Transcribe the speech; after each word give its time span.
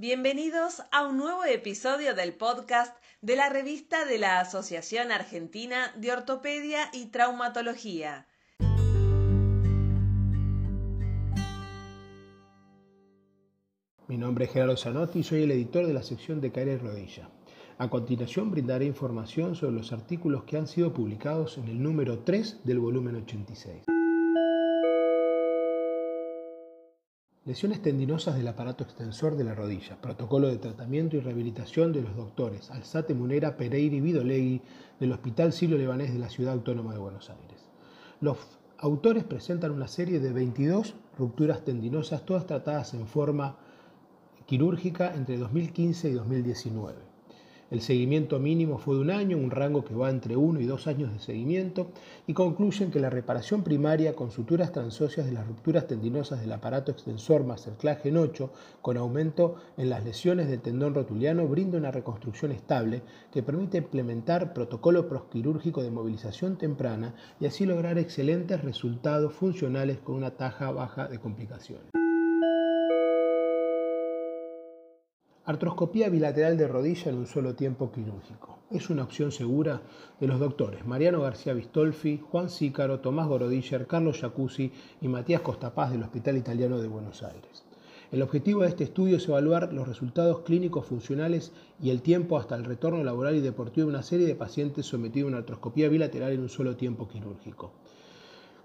Bienvenidos 0.00 0.82
a 0.92 1.06
un 1.06 1.18
nuevo 1.18 1.44
episodio 1.44 2.14
del 2.14 2.32
podcast 2.32 2.96
de 3.20 3.36
la 3.36 3.50
revista 3.50 4.06
de 4.06 4.16
la 4.16 4.40
Asociación 4.40 5.12
Argentina 5.12 5.92
de 5.94 6.10
Ortopedia 6.10 6.88
y 6.94 7.08
Traumatología. 7.10 8.26
Mi 14.08 14.16
nombre 14.16 14.46
es 14.46 14.52
Gerardo 14.52 14.78
Zanotti 14.78 15.18
y 15.18 15.22
soy 15.22 15.42
el 15.42 15.50
editor 15.50 15.86
de 15.86 15.92
la 15.92 16.02
sección 16.02 16.40
de 16.40 16.50
Caer 16.50 16.68
y 16.68 16.76
Rodilla. 16.78 17.28
A 17.76 17.90
continuación 17.90 18.50
brindaré 18.50 18.86
información 18.86 19.54
sobre 19.54 19.74
los 19.74 19.92
artículos 19.92 20.44
que 20.44 20.56
han 20.56 20.66
sido 20.66 20.94
publicados 20.94 21.58
en 21.58 21.68
el 21.68 21.82
número 21.82 22.20
3 22.20 22.64
del 22.64 22.78
volumen 22.78 23.16
86. 23.16 23.99
Lesiones 27.50 27.82
tendinosas 27.82 28.36
del 28.36 28.46
aparato 28.46 28.84
extensor 28.84 29.34
de 29.34 29.42
la 29.42 29.56
rodilla. 29.56 30.00
Protocolo 30.00 30.46
de 30.46 30.58
tratamiento 30.58 31.16
y 31.16 31.20
rehabilitación 31.20 31.92
de 31.92 32.00
los 32.00 32.14
doctores 32.14 32.70
Alzate 32.70 33.12
Munera 33.12 33.56
Pereira 33.56 33.96
y 33.96 34.00
Vidolegui 34.00 34.62
del 35.00 35.10
Hospital 35.10 35.52
Silo 35.52 35.76
Lebanés 35.76 36.12
de 36.12 36.20
la 36.20 36.28
Ciudad 36.28 36.52
Autónoma 36.52 36.92
de 36.92 37.00
Buenos 37.00 37.28
Aires. 37.28 37.68
Los 38.20 38.38
autores 38.78 39.24
presentan 39.24 39.72
una 39.72 39.88
serie 39.88 40.20
de 40.20 40.32
22 40.32 40.94
rupturas 41.18 41.64
tendinosas, 41.64 42.24
todas 42.24 42.46
tratadas 42.46 42.94
en 42.94 43.08
forma 43.08 43.56
quirúrgica 44.46 45.12
entre 45.12 45.36
2015 45.36 46.08
y 46.08 46.12
2019. 46.12 47.09
El 47.70 47.82
seguimiento 47.82 48.40
mínimo 48.40 48.78
fue 48.78 48.96
de 48.96 49.02
un 49.02 49.10
año, 49.10 49.36
un 49.36 49.52
rango 49.52 49.84
que 49.84 49.94
va 49.94 50.10
entre 50.10 50.36
uno 50.36 50.60
y 50.60 50.66
dos 50.66 50.88
años 50.88 51.12
de 51.12 51.20
seguimiento, 51.20 51.92
y 52.26 52.34
concluyen 52.34 52.90
que 52.90 52.98
la 52.98 53.10
reparación 53.10 53.62
primaria 53.62 54.16
con 54.16 54.32
suturas 54.32 54.72
transóseas 54.72 55.26
de 55.26 55.32
las 55.32 55.46
rupturas 55.46 55.86
tendinosas 55.86 56.40
del 56.40 56.50
aparato 56.50 56.90
extensor 56.90 57.44
más 57.44 57.68
el 57.68 57.74
clagen 57.74 58.16
8, 58.16 58.50
con 58.82 58.96
aumento 58.96 59.54
en 59.76 59.88
las 59.88 60.04
lesiones 60.04 60.48
del 60.48 60.60
tendón 60.60 60.94
rotuliano, 60.94 61.46
brinda 61.46 61.78
una 61.78 61.92
reconstrucción 61.92 62.50
estable 62.50 63.02
que 63.30 63.44
permite 63.44 63.78
implementar 63.78 64.52
protocolo 64.52 65.08
prosquirúrgico 65.08 65.80
de 65.80 65.92
movilización 65.92 66.58
temprana 66.58 67.14
y 67.38 67.46
así 67.46 67.66
lograr 67.66 67.98
excelentes 67.98 68.62
resultados 68.62 69.32
funcionales 69.32 69.98
con 69.98 70.16
una 70.16 70.32
taja 70.32 70.72
baja 70.72 71.06
de 71.06 71.20
complicaciones. 71.20 71.99
Artroscopía 75.50 76.08
bilateral 76.08 76.56
de 76.56 76.68
rodilla 76.68 77.10
en 77.10 77.18
un 77.18 77.26
solo 77.26 77.56
tiempo 77.56 77.90
quirúrgico. 77.90 78.60
Es 78.70 78.88
una 78.88 79.02
opción 79.02 79.32
segura 79.32 79.82
de 80.20 80.28
los 80.28 80.38
doctores 80.38 80.86
Mariano 80.86 81.22
García 81.22 81.54
Bistolfi, 81.54 82.20
Juan 82.30 82.48
Sícaro, 82.48 83.00
Tomás 83.00 83.26
Gorodiller, 83.26 83.88
Carlos 83.88 84.20
Jacuzzi 84.20 84.70
y 85.00 85.08
Matías 85.08 85.40
Costapaz 85.40 85.90
del 85.90 86.04
Hospital 86.04 86.36
Italiano 86.36 86.78
de 86.78 86.86
Buenos 86.86 87.24
Aires. 87.24 87.64
El 88.12 88.22
objetivo 88.22 88.62
de 88.62 88.68
este 88.68 88.84
estudio 88.84 89.16
es 89.16 89.26
evaluar 89.26 89.72
los 89.72 89.88
resultados 89.88 90.42
clínicos 90.42 90.86
funcionales 90.86 91.50
y 91.82 91.90
el 91.90 92.00
tiempo 92.00 92.38
hasta 92.38 92.54
el 92.54 92.64
retorno 92.64 93.02
laboral 93.02 93.34
y 93.34 93.40
deportivo 93.40 93.88
de 93.88 93.94
una 93.94 94.04
serie 94.04 94.28
de 94.28 94.36
pacientes 94.36 94.86
sometidos 94.86 95.26
a 95.26 95.30
una 95.30 95.38
artroscopía 95.38 95.88
bilateral 95.88 96.30
en 96.30 96.42
un 96.42 96.48
solo 96.48 96.76
tiempo 96.76 97.08
quirúrgico. 97.08 97.72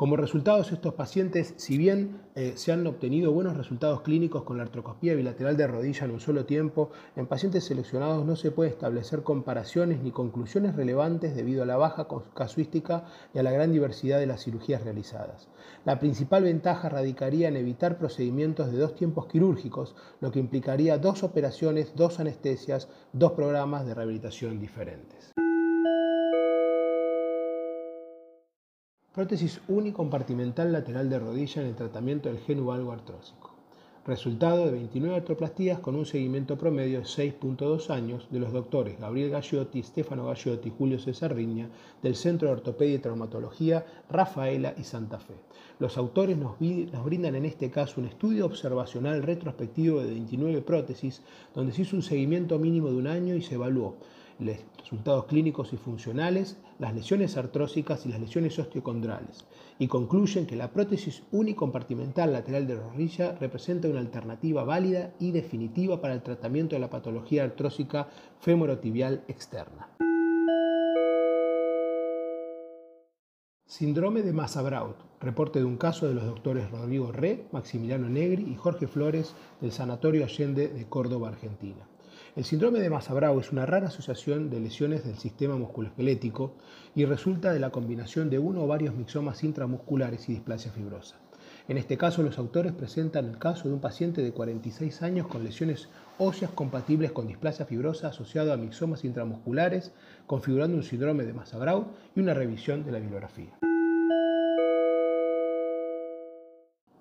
Como 0.00 0.16
resultados, 0.16 0.72
estos 0.72 0.94
pacientes, 0.94 1.52
si 1.58 1.76
bien 1.76 2.22
eh, 2.34 2.54
se 2.56 2.72
han 2.72 2.86
obtenido 2.86 3.32
buenos 3.32 3.58
resultados 3.58 4.00
clínicos 4.00 4.44
con 4.44 4.56
la 4.56 4.62
artroscopía 4.62 5.14
bilateral 5.14 5.58
de 5.58 5.66
rodilla 5.66 6.06
en 6.06 6.12
un 6.12 6.20
solo 6.20 6.46
tiempo, 6.46 6.90
en 7.16 7.26
pacientes 7.26 7.64
seleccionados 7.64 8.24
no 8.24 8.34
se 8.34 8.50
puede 8.50 8.70
establecer 8.70 9.22
comparaciones 9.22 10.00
ni 10.00 10.10
conclusiones 10.10 10.74
relevantes 10.74 11.36
debido 11.36 11.64
a 11.64 11.66
la 11.66 11.76
baja 11.76 12.08
casuística 12.32 13.04
y 13.34 13.40
a 13.40 13.42
la 13.42 13.50
gran 13.50 13.72
diversidad 13.72 14.18
de 14.18 14.26
las 14.26 14.42
cirugías 14.42 14.82
realizadas. 14.84 15.50
La 15.84 15.98
principal 15.98 16.44
ventaja 16.44 16.88
radicaría 16.88 17.48
en 17.48 17.56
evitar 17.56 17.98
procedimientos 17.98 18.72
de 18.72 18.78
dos 18.78 18.94
tiempos 18.94 19.26
quirúrgicos, 19.26 19.94
lo 20.22 20.30
que 20.30 20.38
implicaría 20.38 20.96
dos 20.96 21.22
operaciones, 21.22 21.92
dos 21.94 22.20
anestesias, 22.20 22.88
dos 23.12 23.32
programas 23.32 23.84
de 23.84 23.92
rehabilitación 23.92 24.60
diferentes. 24.60 25.34
Prótesis 29.12 29.60
unicompartimental 29.66 30.70
lateral 30.70 31.10
de 31.10 31.18
rodilla 31.18 31.62
en 31.62 31.66
el 31.66 31.74
tratamiento 31.74 32.28
del 32.28 32.38
genu 32.38 32.70
artrósico. 32.70 33.50
Resultado 34.06 34.66
de 34.66 34.70
29 34.70 35.16
artroplastías 35.16 35.80
con 35.80 35.96
un 35.96 36.06
seguimiento 36.06 36.56
promedio 36.56 37.00
de 37.00 37.06
6.2 37.06 37.90
años 37.90 38.28
de 38.30 38.38
los 38.38 38.52
doctores 38.52 39.00
Gabriel 39.00 39.30
Gagliotti, 39.30 39.82
Stefano 39.82 40.26
Gagliotti 40.26 40.68
y 40.68 40.72
Julio 40.78 41.00
César 41.00 41.34
Riña 41.34 41.68
del 42.04 42.14
Centro 42.14 42.46
de 42.46 42.54
Ortopedia 42.54 42.94
y 42.94 42.98
Traumatología 43.00 43.84
Rafaela 44.08 44.74
y 44.78 44.84
Santa 44.84 45.18
Fe. 45.18 45.34
Los 45.80 45.98
autores 45.98 46.38
nos, 46.38 46.56
brindan 47.04 47.34
en 47.34 47.46
este 47.46 47.68
caso 47.68 48.00
un 48.00 48.06
estudio 48.06 48.46
observacional 48.46 49.24
retrospectivo 49.24 50.02
de 50.02 50.12
29 50.12 50.62
prótesis 50.62 51.20
donde 51.52 51.72
se 51.72 51.82
hizo 51.82 51.96
un 51.96 52.02
seguimiento 52.02 52.60
mínimo 52.60 52.90
de 52.90 52.96
un 52.96 53.08
año 53.08 53.34
y 53.34 53.42
se 53.42 53.56
evaluó 53.56 53.96
resultados 54.78 55.26
clínicos 55.26 55.72
y 55.72 55.76
funcionales, 55.76 56.56
las 56.78 56.94
lesiones 56.94 57.36
artrósicas 57.36 58.06
y 58.06 58.08
las 58.08 58.20
lesiones 58.20 58.58
osteocondrales, 58.58 59.44
y 59.78 59.86
concluyen 59.86 60.46
que 60.46 60.56
la 60.56 60.72
prótesis 60.72 61.22
unicompartimental 61.30 62.32
lateral 62.32 62.66
de 62.66 62.76
rodilla 62.76 63.36
representa 63.38 63.88
una 63.88 64.00
alternativa 64.00 64.64
válida 64.64 65.12
y 65.18 65.30
definitiva 65.30 66.00
para 66.00 66.14
el 66.14 66.22
tratamiento 66.22 66.76
de 66.76 66.80
la 66.80 66.90
patología 66.90 67.44
artrósica 67.44 68.08
femorotibial 68.40 69.22
externa. 69.28 69.88
Síndrome 73.70 74.22
de 74.22 74.32
Massa-Braut. 74.32 74.96
Reporte 75.20 75.60
de 75.60 75.64
un 75.64 75.76
caso 75.76 76.08
de 76.08 76.14
los 76.14 76.24
doctores 76.24 76.68
Rodrigo 76.72 77.12
Re, 77.12 77.46
Maximiliano 77.52 78.08
Negri 78.08 78.42
y 78.50 78.56
Jorge 78.56 78.88
Flores 78.88 79.36
del 79.60 79.70
Sanatorio 79.70 80.24
Allende 80.24 80.66
de 80.66 80.88
Córdoba, 80.88 81.28
Argentina. 81.28 81.86
El 82.40 82.46
síndrome 82.46 82.80
de 82.80 82.88
Massa-Brau 82.88 83.38
es 83.38 83.52
una 83.52 83.66
rara 83.66 83.88
asociación 83.88 84.48
de 84.48 84.60
lesiones 84.60 85.04
del 85.04 85.18
sistema 85.18 85.56
musculoesquelético 85.56 86.54
y 86.94 87.04
resulta 87.04 87.52
de 87.52 87.58
la 87.58 87.68
combinación 87.68 88.30
de 88.30 88.38
uno 88.38 88.62
o 88.62 88.66
varios 88.66 88.94
mixomas 88.94 89.44
intramusculares 89.44 90.26
y 90.26 90.32
displasia 90.32 90.72
fibrosa. 90.72 91.16
En 91.68 91.76
este 91.76 91.98
caso, 91.98 92.22
los 92.22 92.38
autores 92.38 92.72
presentan 92.72 93.26
el 93.26 93.36
caso 93.36 93.68
de 93.68 93.74
un 93.74 93.82
paciente 93.82 94.22
de 94.22 94.32
46 94.32 95.02
años 95.02 95.26
con 95.26 95.44
lesiones 95.44 95.90
óseas 96.16 96.50
compatibles 96.52 97.12
con 97.12 97.26
displasia 97.26 97.66
fibrosa 97.66 98.08
asociado 98.08 98.54
a 98.54 98.56
mixomas 98.56 99.04
intramusculares, 99.04 99.92
configurando 100.26 100.78
un 100.78 100.82
síndrome 100.82 101.26
de 101.26 101.34
Massa-Brau 101.34 101.88
y 102.16 102.20
una 102.20 102.32
revisión 102.32 102.86
de 102.86 102.92
la 102.92 103.00
bibliografía. 103.00 103.50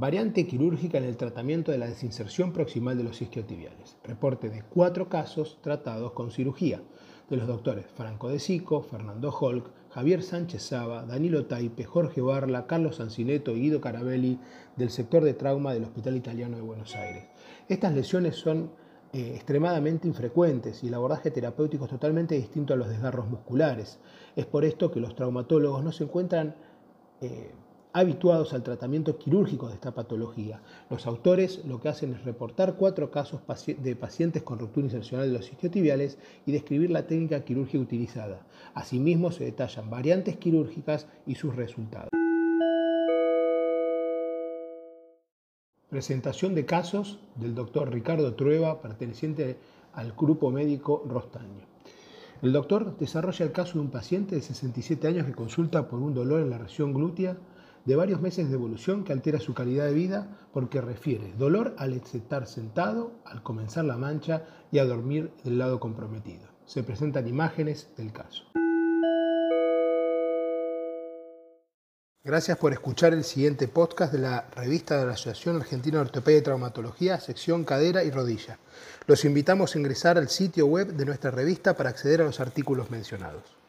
Variante 0.00 0.46
quirúrgica 0.46 0.96
en 0.96 1.04
el 1.04 1.18
tratamiento 1.18 1.72
de 1.72 1.76
la 1.76 1.84
desinserción 1.84 2.54
proximal 2.54 2.96
de 2.96 3.04
los 3.04 3.20
isquiotibiales. 3.20 3.98
Reporte 4.02 4.48
de 4.48 4.62
cuatro 4.62 5.10
casos 5.10 5.58
tratados 5.60 6.12
con 6.12 6.30
cirugía 6.30 6.80
de 7.28 7.36
los 7.36 7.46
doctores 7.46 7.84
Franco 7.94 8.30
de 8.30 8.38
Sico, 8.38 8.80
Fernando 8.80 9.28
Holk, 9.28 9.70
Javier 9.90 10.22
Sánchez 10.22 10.62
Saba, 10.62 11.04
Danilo 11.04 11.44
Taipe, 11.44 11.84
Jorge 11.84 12.22
Barla, 12.22 12.66
Carlos 12.66 12.96
Sancineto 12.96 13.54
y 13.54 13.60
Guido 13.60 13.82
Carabelli 13.82 14.38
del 14.74 14.88
sector 14.88 15.22
de 15.22 15.34
trauma 15.34 15.74
del 15.74 15.84
Hospital 15.84 16.16
Italiano 16.16 16.56
de 16.56 16.62
Buenos 16.62 16.96
Aires. 16.96 17.26
Estas 17.68 17.92
lesiones 17.92 18.36
son 18.36 18.70
eh, 19.12 19.32
extremadamente 19.34 20.08
infrecuentes 20.08 20.82
y 20.82 20.88
el 20.88 20.94
abordaje 20.94 21.30
terapéutico 21.30 21.84
es 21.84 21.90
totalmente 21.90 22.36
distinto 22.36 22.72
a 22.72 22.78
los 22.78 22.88
desgarros 22.88 23.28
musculares. 23.28 23.98
Es 24.34 24.46
por 24.46 24.64
esto 24.64 24.90
que 24.90 25.00
los 25.00 25.14
traumatólogos 25.14 25.84
no 25.84 25.92
se 25.92 26.04
encuentran 26.04 26.56
eh, 27.20 27.52
habituados 27.92 28.52
al 28.52 28.62
tratamiento 28.62 29.18
quirúrgico 29.18 29.68
de 29.68 29.74
esta 29.74 29.92
patología. 29.92 30.60
Los 30.88 31.06
autores 31.06 31.64
lo 31.64 31.80
que 31.80 31.88
hacen 31.88 32.14
es 32.14 32.24
reportar 32.24 32.76
cuatro 32.76 33.10
casos 33.10 33.40
de 33.66 33.96
pacientes 33.96 34.42
con 34.42 34.58
ruptura 34.58 34.86
insercional 34.86 35.26
de 35.26 35.38
los 35.38 35.50
isquiotibiales 35.50 36.18
y 36.46 36.52
describir 36.52 36.90
la 36.90 37.06
técnica 37.06 37.44
quirúrgica 37.44 37.82
utilizada. 37.82 38.46
Asimismo, 38.74 39.32
se 39.32 39.44
detallan 39.44 39.90
variantes 39.90 40.36
quirúrgicas 40.36 41.06
y 41.26 41.34
sus 41.34 41.56
resultados. 41.56 42.10
Presentación 45.88 46.54
de 46.54 46.64
casos 46.66 47.18
del 47.34 47.56
doctor 47.56 47.92
Ricardo 47.92 48.34
Trueba, 48.34 48.80
perteneciente 48.80 49.58
al 49.92 50.12
grupo 50.12 50.52
médico 50.52 51.02
Rostaño. 51.04 51.66
El 52.42 52.52
doctor 52.52 52.96
desarrolla 52.96 53.44
el 53.44 53.52
caso 53.52 53.74
de 53.74 53.80
un 53.80 53.90
paciente 53.90 54.36
de 54.36 54.40
67 54.40 55.08
años 55.08 55.26
que 55.26 55.32
consulta 55.32 55.88
por 55.88 55.98
un 55.98 56.14
dolor 56.14 56.40
en 56.40 56.50
la 56.50 56.58
región 56.58 56.94
glútea 56.94 57.36
de 57.84 57.96
varios 57.96 58.20
meses 58.20 58.48
de 58.48 58.54
evolución 58.54 59.04
que 59.04 59.12
altera 59.12 59.40
su 59.40 59.54
calidad 59.54 59.86
de 59.86 59.94
vida 59.94 60.48
porque 60.52 60.80
refiere 60.80 61.32
dolor 61.38 61.74
al 61.78 61.94
estar 61.94 62.46
sentado, 62.46 63.12
al 63.24 63.42
comenzar 63.42 63.84
la 63.84 63.96
mancha 63.96 64.44
y 64.70 64.78
a 64.78 64.84
dormir 64.84 65.32
del 65.44 65.58
lado 65.58 65.80
comprometido. 65.80 66.48
Se 66.66 66.82
presentan 66.82 67.26
imágenes 67.26 67.88
del 67.96 68.12
caso. 68.12 68.44
Gracias 72.22 72.58
por 72.58 72.74
escuchar 72.74 73.14
el 73.14 73.24
siguiente 73.24 73.66
podcast 73.66 74.12
de 74.12 74.18
la 74.18 74.46
revista 74.54 74.98
de 74.98 75.06
la 75.06 75.12
Asociación 75.12 75.56
Argentina 75.56 75.96
de 75.96 76.02
Ortopedia 76.02 76.40
y 76.40 76.42
Traumatología, 76.42 77.18
sección 77.18 77.64
cadera 77.64 78.04
y 78.04 78.10
rodilla. 78.10 78.58
Los 79.06 79.24
invitamos 79.24 79.74
a 79.74 79.78
ingresar 79.78 80.18
al 80.18 80.28
sitio 80.28 80.66
web 80.66 80.92
de 80.92 81.06
nuestra 81.06 81.30
revista 81.30 81.74
para 81.74 81.88
acceder 81.88 82.20
a 82.20 82.24
los 82.24 82.38
artículos 82.38 82.90
mencionados. 82.90 83.59